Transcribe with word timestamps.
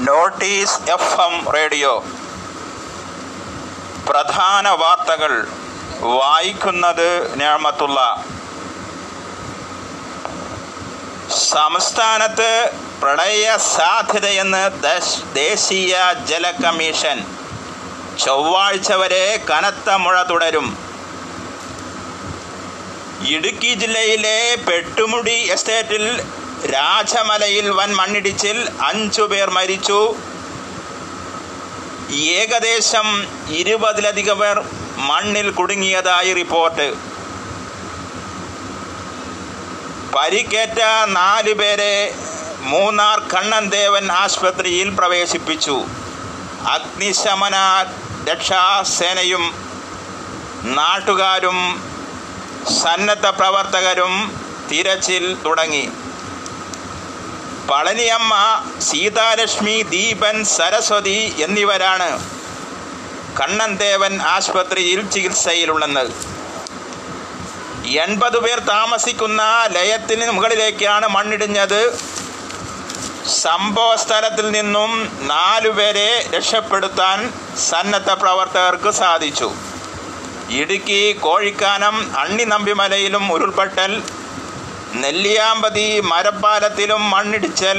Notice 0.00 0.90
F 0.90 1.20
M 1.20 1.52
radio. 1.52 2.04
പ്രധാന 4.08 4.68
വാർത്തകൾ 4.68 5.48
വായിക്കുന്നത് 6.00 7.36
ഞാമത്തുള്ള. 7.36 8.24
സംസ്ഥാനത്ത് 11.30 12.70
പ്രളയ 13.02 13.56
സാധ്യതയെന്ന് 13.56 14.82
ദശ് 14.82 15.34
ദേശീയ 15.34 15.98
ജല 16.26 16.50
കമ്മീഷൻ. 16.50 17.24
ചൊവ്വാഴ്ച 18.24 18.92
വരെ 18.92 19.44
കനത്ത 19.50 19.90
മഴ 19.90 20.22
തുടരും. 20.22 20.78
ഇടുക്കി 23.28 23.74
ജില്ലയിലെ 23.74 24.56
പെട്ടുമുടി 24.68 25.50
എസ്റ്റേറ്റിൽ 25.50 26.22
രാജമലയിൽ 26.72 27.70
വൻ 27.70 27.94
മണ്ണിടിച്ചിൽ 27.94 28.68
അഞ്ചു 28.80 29.22
പേർ 29.22 29.50
മരിച്ചു. 29.50 30.14
ഏകദേശം 32.12 33.26
ഇരുപതിലധികം 33.48 34.38
പേർ 34.38 34.64
മണ്ണിൽ 34.96 35.50
കുടുങ്ങിയതായി 35.50 36.32
റിപ്പോർട്ട്. 36.32 36.94
പരിക്കേറ്റ 40.14 40.80
നാല് 41.06 41.52
പേരെ 41.52 42.14
മൂന്നാർ 42.58 43.18
കണ്ണൻദേവൻ 43.18 44.12
ആശുപത്രിയിൽ 44.12 44.90
പ്രവേശിപ്പിച്ചു. 44.90 45.84
അഗ്നിശമന 46.68 47.56
രക്ഷാസേനയും 48.30 49.54
നാട്ടുകാരും 50.64 51.58
സന്നദ്ധ 52.82 53.26
പ്രവർത്തകരും 53.26 54.40
തിരച്ചിൽ 54.70 55.36
തുടങ്ങി. 55.44 55.90
പളനിയമ്മ 57.68 58.34
സീതാലക്ഷ്മി 58.88 59.76
ദീപൻ 59.94 60.36
സരസ്വതി 60.56 61.18
എന്നിവരാണ് 61.44 62.08
കണ്ണൻദേവൻ 63.38 64.12
ആശുപത്രിയിൽ 64.32 65.00
ചികിത്സയിലുള്ളത്. 65.14 66.12
എൺപത് 68.04 68.38
പേർ 68.44 68.58
താമസിക്കുന്ന 68.74 69.42
ലയത്തിന് 69.76 70.26
മുകളിലേക്കാണ് 70.36 71.08
മണ്ണിടിഞ്ഞത്. 71.16 71.80
സംഭവ 73.42 73.90
സ്ഥലത്തിൽ 74.04 74.46
നിന്നും 74.50 74.90
നാലുപേരെ 75.32 76.10
രക്ഷപ്പെടുത്താൻ 76.34 77.18
സന്നദ്ധ 77.70 78.10
പ്രവർത്തകർക്ക് 78.22 78.90
സാധിച്ചു. 79.02 79.48
ഇടുക്കി 80.60 81.00
കോഴിക്കാനം 81.26 81.96
അണ്ണി 82.22 82.44
നമ്പിമലയിലും 82.52 83.32
ഉരുൾപൊട്ടൽ 83.34 83.92
നെല്ലിയാമ്പതി 85.02 86.00
മരപ്പാലത്തിലും 86.10 87.02
മണ്ണിടിച്ചൽ 87.10 87.78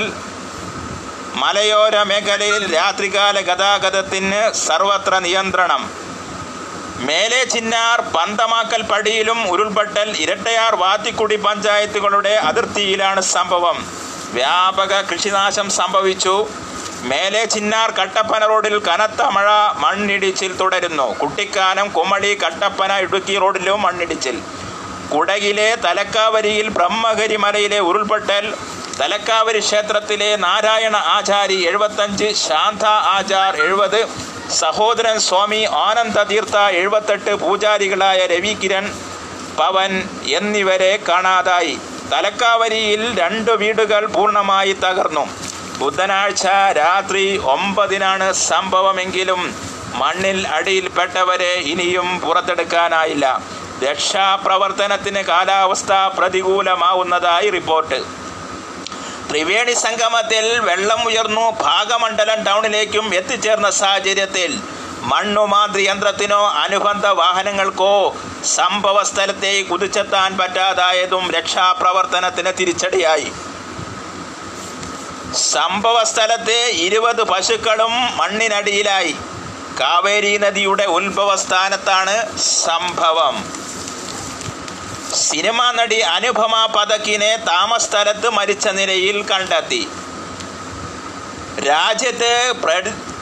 മലയോര 1.41 1.95
മേഖലയിൽ 2.09 2.63
രാത്രികാല 2.75 3.37
ഗതാഗതത്തിന് 3.49 4.41
സർവത്ര 4.65 5.13
നിയന്ത്രണം. 5.25 5.81
മേലെ 7.07 7.39
ചിന്നാർ 7.53 8.01
പന്തമാക്കൽ 8.15 8.81
പടിയിലും 8.91 9.39
ഉരുൾപൊട്ടൽ 9.53 10.09
ഇരട്ടയാർ 10.23 10.75
വാത്തിക്കുടി 10.83 11.37
പഞ്ചായത്തുകളുടെ 11.45 12.33
അതിർത്തിയിലാണ് 12.49 13.21
സംഭവം. 13.35 13.79
വ്യാപക 14.37 14.93
കൃഷിനാശം 15.09 15.69
സംഭവിച്ചു. 15.79 16.35
മേലെ 17.11 17.45
ചിന്നാർ 17.55 17.89
കട്ടപ്പന 17.91 18.43
റോഡിൽ 18.51 18.77
കനത്ത 18.87 19.21
മഴ 19.37 19.47
മണ്ണിടിച്ചിൽ 19.83 20.51
തുടരുന്നു. 20.61 21.07
കുട്ടിക്കാനം 21.21 21.87
കുമളി 21.97 22.31
കട്ടപ്പന 22.43 22.91
ഇടുക്കി 23.05 23.35
റോഡിലും 23.43 23.81
മണ്ണിടിച്ചിൽ. 23.81 24.37
കുടകിലെ 25.13 25.67
തലക്കാവരിയിൽ 25.85 26.67
ബ്രഹ്മഗരി 26.77 27.35
മലയിലെ 27.35 27.79
ഉരുൾപൊട്ടൽ 27.79 28.45
തലക്കാവരി 28.99 29.59
ക്ഷേത്രത്തിലെ 29.59 30.29
നാരായണ 30.35 30.95
ആചാരി 31.15 31.57
എഴുപത്തഞ്ച് 31.69 32.27
ശാന്ത 32.45 32.85
ആചാർ 33.15 33.55
എഴുപത് 33.65 33.99
സഹോദരൻ 34.61 35.17
സ്വാമി 35.27 35.61
ആനന്ദ 35.85 36.19
തീർത്ഥ 36.31 36.57
എഴുപത്തെട്ട് 36.81 37.33
പൂജാരികളായ 37.43 38.19
രവികിരൺ 38.33 38.85
പവൻ 39.59 39.91
എന്നിവരെ 40.37 40.93
കാണാതായി. 41.09 41.75
തലക്കാവരിയിൽ 42.11 43.01
രണ്ട് 43.19 43.51
വീടുകൾ 43.61 44.05
പൂർണമായി 44.15 44.73
തകർന്നു. 44.85 45.25
ബുധനാഴ്ച 45.79 46.45
രാത്രി 46.81 47.25
ഒമ്പതിനാണ് 47.55 48.27
സംഭവമെങ്കിലും 48.33 49.41
മണ്ണിൽ 50.01 50.39
അടിയിൽപ്പെട്ടവരെ 50.57 51.53
ഇനിയും 51.71 52.07
പുറത്തെടുക്കാനായില്ല. 52.23 53.25
രക്ഷാപ്രവർത്തനത്തിന് 53.83 55.21
കാലാവസ്ഥ 55.21 55.93
പ്രതികൂലമാവുന്നതായി 56.17 57.49
റിപ്പോർട്ട്. 57.49 58.05
ത്രിവേണി 59.29 59.73
സംഗമത്തിൽ 59.73 60.59
വെള്ളം 60.59 61.01
ഉയർന്നു 61.07 61.57
ഭാഗമണ്ഡലം 61.61 62.43
ടൗണിലേക്കും 62.43 63.15
എത്തിച്ചേർന്ന 63.15 63.69
സാഹചര്യത്തിൽ 63.69 64.59
മണ്ണുമാന്ത്രി 65.01 65.83
യന്ത്രത്തിനോ 65.83 66.47
അനുബന്ധ 66.47 67.07
വാഹനങ്ങൾക്കോ 67.07 68.15
സംഭവ 68.43 69.03
സ്ഥലത്തേക്ക് 69.03 69.69
കുതിച്ചെത്താൻ 69.69 70.37
പറ്റാതായതും 70.37 71.31
രക്ഷാപ്രവർത്തനത്തിന് 71.31 72.53
തിരിച്ചടിയായി. 72.57 73.31
സംഭവ 75.33 76.03
സ്ഥലത്തെ 76.03 76.71
ഇരുപത് 76.71 77.23
പശുക്കളും 77.23 78.17
മണ്ണിനടിയിലായി. 78.17 79.15
കാവേരി 79.79 80.37
നദിയുടെ 80.37 80.85
ഉത്ഭവസ്ഥാനത്താണ് 80.85 82.39
സംഭവം. 82.39 83.51
സിനിമാ 85.15 85.71
നടി 85.71 85.99
അനുപമ 85.99 86.67
പതക്കിനെ 86.75 87.35
താമസസ്ഥലത്ത് 87.35 88.29
മരിച്ച 88.29 88.67
നിലയിൽ 88.67 89.21
കണ്ടെത്തി. 89.23 89.87
രാജ്യത്ത് 91.67 92.53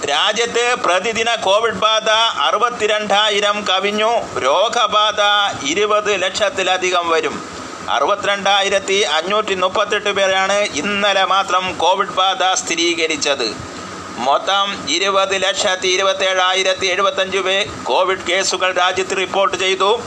രാജ്യത്ത് 0.09 0.75
പ്രതിദിന 0.75 1.36
കോവിഡ് 1.36 1.81
ബാധ 1.86 2.09
അറുപത്തിരണ്ടായിരം 2.47 3.66
കവിഞ്ഞു. 3.70 4.40
രോഗബാധ 4.40 5.22
ഇരുപത് 5.66 6.22
ലക്ഷത്തിലധികം 6.22 7.09
വരും. 7.09 7.50
അറുപത്തിരണ്ടായിരത്തി 7.90 8.94
അഞ്ഞൂറ്റി 8.94 9.56
മുപ്പത്തെട്ട് 9.56 10.09
പേരാണ് 10.09 10.53
ഇന്നലെ 10.53 11.25
മാത്രം 11.25 11.78
കോവിഡ് 11.78 12.18
ബാധ 12.22 12.44
സ്ഥിരീകരിച്ചത്. 12.53 13.72
മൊത്തം 14.18 14.90
ഇരുപത് 14.90 15.44
ലക്ഷത്തി 15.44 15.88
ഇരുപത്തേഴായിരത്തി 15.88 16.85
എഴുപത്തഞ്ച് 16.85 17.38
പേർ 17.38 17.84
കോവിഡ് 17.84 18.24
കേസുകൾ 18.29 18.74
രാജ്യത്ത് 18.74 19.18
റിപ്പോർട്ട് 19.18 19.57
ചെയ്തു. 19.57 20.01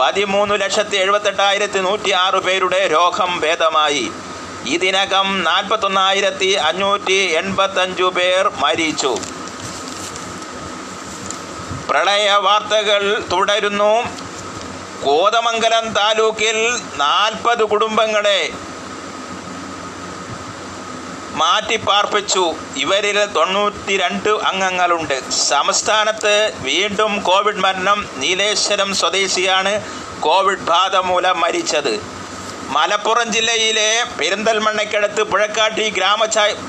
പതിമൂന്ന് 0.00 0.60
ലക്ഷത്തി 0.60 0.96
എഴുപത്തെട്ടായിരത്തി 0.96 1.78
നൂറ്റി 1.78 2.10
ആറ് 2.10 2.34
പേരുടെ 2.34 2.88
രോഗം 2.92 3.40
ഭേദമായി. 3.40 4.10
ഇതിനകം 4.66 5.44
നാൽപ്പത്തൊന്നായിരത്തി 5.44 6.46
അഞ്ഞൂറ്റി 6.46 7.12
എൺപത്തഞ്ചു 7.12 8.04
പേർ 8.04 8.52
മരിച്ചു. 8.56 9.18
പ്രളയ 11.88 12.30
വാർത്തകൾ 12.30 13.22
തുടരുന്നു. 13.32 14.02
കോതമംഗലം 15.04 15.92
താലൂക്കിൽ 15.92 16.80
നാൽപ്പത് 16.96 17.64
കുടുംബങ്ങളെ 17.64 18.50
മാറ്റിപ്പാർപ്പിച്ചു. 21.40 22.44
ഇവരിൽ 22.76 23.18
തൊണ്ണൂറ്റി 23.36 23.94
രണ്ട് 24.02 24.28
അംഗങ്ങളുണ്ട്. 24.50 25.16
സംസ്ഥാനത്ത് 25.30 26.34
വീണ്ടും 26.68 27.12
കോവിഡ് 27.28 27.62
മരണം. 27.66 27.98
നീലേശ്വരം 28.16 28.94
സ്വദേശിയാണ് 28.94 29.72
കോവിഡ് 30.20 30.66
ബാധ 30.72 30.96
മൂലം 31.10 31.40
മരിച്ചത്. 31.40 31.94
മലപ്പുറം 32.76 33.32
ജില്ലയിലെ 33.32 33.88
പെരിന്തൽമണ്ണയ്ക്കടുത്ത് 34.18 35.22
പുഴക്കാട്ടി 35.22 35.84
ഗ്രാമ 35.90 36.24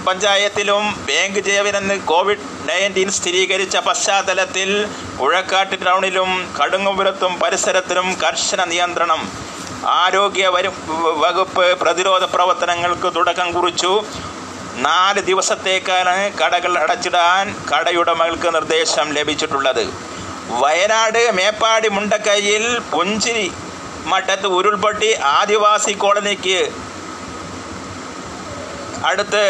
പഞ്ചായത്തിലും 0.07 0.84
ബാങ്ക് 1.07 1.39
ജീവനെന്ന് 1.39 1.95
കോവിഡ് 2.11 2.45
നയന്റീൻ 2.69 3.09
സ്ഥിരീകരിച്ച 3.11 3.78
പശ്ചാത്തലത്തിൽ 3.88 4.69
പുഴക്കാട്ടി 5.19 5.75
ടൗണിലും 5.75 6.31
കടുങ്ങുപുരത്തും 6.59 7.39
പരിസരത്തിലും 7.39 8.07
കർശന 8.23 8.63
നിയന്ത്രണം. 8.63 9.22
ആരോഗ്യ 9.85 10.47
വകുപ്പ് 11.23 11.66
പ്രതിരോധ 11.81 12.23
പ്രവർത്തനങ്ങൾക്ക് 12.35 13.16
തുടക്കം 13.16 13.51
കുറിച്ചു. 13.51 13.91
നാല് 14.86 15.22
ദിവസത്തേക്കാണ് 15.22 16.16
കടകൾ 16.40 16.74
അടച്ചിടാൻ 16.80 17.46
കടയുടമകൾക്ക് 17.70 18.50
നിർദ്ദേശം 18.56 19.08
ലഭിച്ചിട്ടുള്ളത്. 19.18 19.85
വയനാട് 20.62 21.32
മേപ്പാടി 21.38 21.88
മുണ്ടക്കൈയിൽ 21.88 22.66
പുഞ്ചിരി 22.91 23.47
മട്ടത്ത് 24.12 24.47
ഉരുൾപൊട്ടി 24.58 25.09
ആദിവാസി 25.14 25.91
കോളനിക്ക് 25.91 26.59
അടുത്ത് 29.06 29.44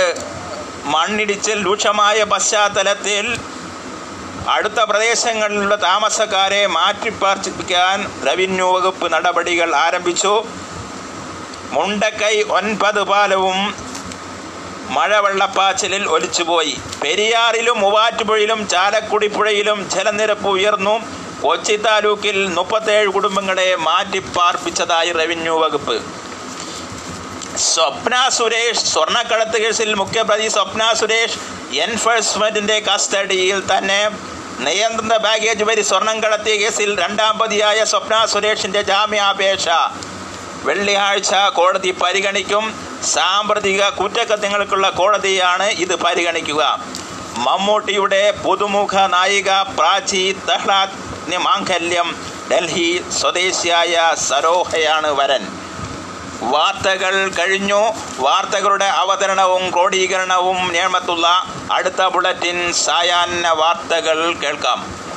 മണ്ണിടിച്ചിൽ 0.85 1.65
രൂക്ഷമായ 1.65 2.23
പശ്ചാത്തലത്തിൽ 2.23 3.25
അടുത്ത 4.55 4.79
പ്രദേശങ്ങളിലുള്ള 4.89 5.75
താമസക്കാരെ 5.75 6.61
മാറ്റിപ്പാർപ്പിക്കാൻ 6.67 7.97
റവന്യൂ 8.27 8.67
വകുപ്പ് 8.75 9.13
നടപടികൾ 9.13 9.75
ആരംഭിച്ചു. 9.75 10.33
മുണ്ടക്കൈ 11.75 12.35
ഒൻപത് 12.57 13.01
പാലവും 13.03 13.59
മഴവെള്ളപ്പാച്ചിലിൽ 14.89 16.09
ഒലിച്ചുപോയി. 16.09 16.79
പെരിയാറിലും 17.03 17.79
മൂവാറ്റുപുഴയിലും 17.79 18.67
ചാലക്കുടി 18.69 19.27
പുഴയിലും 19.27 19.89
ജലനിരപ്പ് 19.89 20.47
ഉയർന്നു. 20.47 20.99
കൊച്ചി 21.41 21.75
താലൂക്കിൽ 21.75 22.47
മുപ്പത്തേഴ് 22.47 23.07
കുടുംബങ്ങളെ 23.07 23.75
മാറ്റിപ്പാർപ്പിച്ചതായി 23.75 25.11
റവന്യൂ 25.11 25.59
വകുപ്പ്. 25.59 26.05
സ്വപ്ന 27.57 28.29
സുരേഷ് 28.29 28.79
സ്വർണക്കടത്ത് 28.79 29.61
കേസിൽ 29.61 29.93
മുഖ്യപ്രതി 29.93 30.47
സ്വപ്ന 30.47 30.93
സുരേഷ് 30.93 31.39
എൻഫോഴ്സ്മെന്റിന്റെ 31.75 32.79
കസ്റ്റഡിയിൽ 32.79 33.63
തന്നെ. 33.77 34.09
നിയന്ത്രിത 34.59 35.17
ബാഗേജ് 35.17 35.63
വരി 35.63 35.81
സ്വർണം 35.81 36.23
കടത്തിയ 36.23 36.55
കേസിൽ 36.55 36.99
രണ്ടാം 36.99 37.37
പ്രതിയായ 37.37 37.83
സ്വപ്ന 37.83 38.25
സുരേഷിന്റെ 38.25 38.81
ജാമ്യാപേക്ഷ. 38.81 39.67
വെള്ളിയാഴ്ച 40.63 41.33
കോടതി 41.33 41.91
പരിഗണിക്കും. 41.91 42.86
സാമ്പത്തിക 43.05 43.89
കുറ്റകൃത്യങ്ങൾക്കുള്ള 43.89 44.89
കോടതിയാണ് 44.89 45.63
ഇത് 45.63 45.95
പരിഗണിക്കുക. 45.95 46.79
മമ്മൂട്ടിയുടെ 47.37 48.31
പുതുമുഖ 48.31 49.07
നായിക 49.07 49.51
പ്രാചി 49.51 50.37
മാംഗല്യം 51.37 52.15
ഡൽഹി 52.51 53.03
സ്വദേശിയായ 53.19 54.15
സരോഹയാണ് 54.15 55.11
വരൻ. 55.11 55.47
വാർത്തകൾ 56.41 57.29
കഴിഞ്ഞു. 57.29 57.93
വാർത്തകളുടെ 58.19 58.85
അവതരണവും 58.85 59.69
ക്രോഡീകരണവും 59.69 60.71
നിയമത്തുള്ള 60.71 61.45
അടുത്ത 61.71 62.07
ബുള്ളറ്റിൻ 62.07 62.73
സായാഹ്ന 62.73 63.49
വാർത്തകൾ 63.49 64.33
കേൾക്കാം. 64.33 65.07